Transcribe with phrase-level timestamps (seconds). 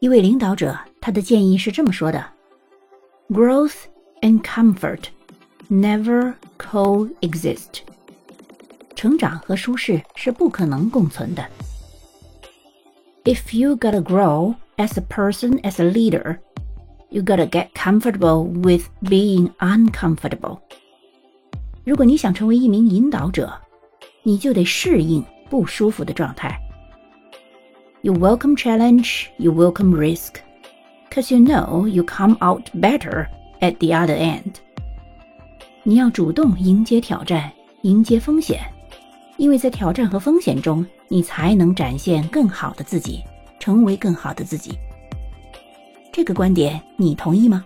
[0.00, 2.24] 一位领导者他的建议是这么说的：
[3.28, 3.74] Growth
[4.22, 5.04] and comfort
[5.68, 7.80] never coexist。
[8.94, 11.46] 成长和舒适是不可能共存的。
[13.24, 16.38] If you gotta grow as a person, as a leader,
[17.08, 20.60] you gotta get comfortable with being uncomfortable.
[21.84, 23.52] 如果你想成为一名引导者，
[24.22, 26.58] 你就得适应不舒服的状态。
[28.05, 30.39] You welcome challenge, you welcome risk,
[31.09, 33.25] cause you know you come out better
[33.61, 34.57] at the other end.
[35.81, 37.51] 你要主动迎接挑战，
[37.81, 38.61] 迎接风险，
[39.37, 43.23] 因为在挑战和风险中，你才能展现更好的自己，
[43.57, 44.77] 成为更好的自己。
[46.11, 47.65] 这个观点你同意吗？